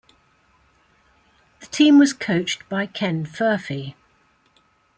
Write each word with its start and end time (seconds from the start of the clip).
The 1.59 1.67
team 1.67 1.99
was 1.99 2.11
coached 2.11 2.67
by 2.67 2.87
Ken 2.87 3.23
Furphy. 3.23 3.93